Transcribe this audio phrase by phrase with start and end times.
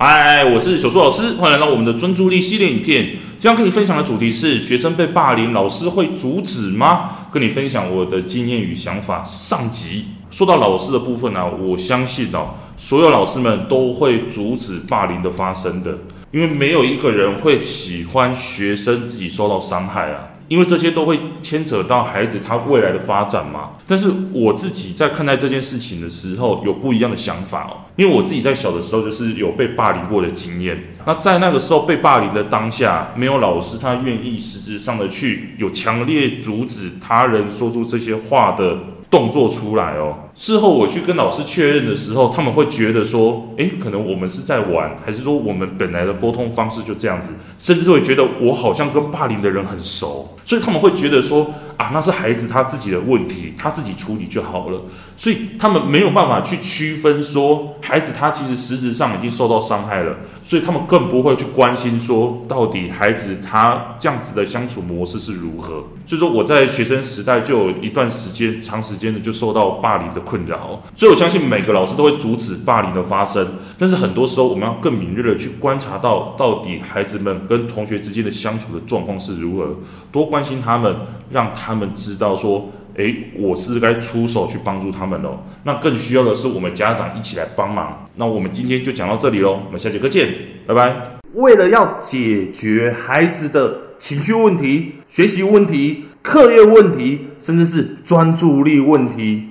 [0.00, 3.16] 嗨，我是小树老师，欢迎来到我们的专注力系列影片。
[3.36, 7.26] 今天跟你分享的主题是：学生被霸凌，老师会阻止吗？
[7.32, 9.24] 跟你分享我的经验与想法。
[9.24, 15.98] 上集说到老师的部分呢、我相信哦，所有老师们都会阻止霸凌的发生的，
[16.30, 20.28] 因为没有一个人会喜欢学生自己受到伤害啊。
[20.48, 23.70] 因为这些都会牵扯到孩子他未来的发展嘛。
[23.86, 27.86] 但是我自己在看待这件事情的时候，有不一样的想法哦。
[27.96, 30.84] 因为我自己在小的时候就是有被霸凌过的经验。
[31.06, 38.78] 那在那个时候被霸凌的当下，没有老师他愿意实质上的去有强烈阻止他人说出这些话的
[39.10, 40.16] 动作出来哦。
[40.38, 51.52] 事后我去跟老师确认的时候，他们会觉得说，诶，可能我们是在玩，还是说我们本来的沟通方式就这样子，甚至会觉得我好像跟霸凌的人很熟，所以他们会觉得说。
[51.78, 54.82] 啊，那是孩子他自己的问题，他自己处理就好了。
[55.16, 65.84] 所以他们没有办法去区分说，孩子他其实实质上已经受到伤害了，所以他们更不会去关心说，到底孩子他这样子的相处模式是如何。
[66.04, 70.82] 所以说我在学生时代就有一段时间，长时间的就受到霸凌的困扰。
[70.94, 73.48] 所以我相信每个老师都会阻止霸凌的发生，
[73.78, 79.74] 但是很多时候我们要更敏锐的去观察到，到底孩子们跟同学之间的相处的状况是如何，
[80.12, 80.94] 多关心他们，
[81.30, 81.78] 让他。
[81.78, 85.38] 们知道说，诶，我是该出手去帮助他们喽。
[85.62, 88.08] 那更需要的是我们家长一起来帮忙。
[88.16, 90.28] 那我们今天就讲到这里喽，我们下节课见，
[90.66, 91.20] 拜拜。
[91.34, 99.50] 为了要解决孩子的情绪问题、学习问题、课业问题，甚至是专注力问题，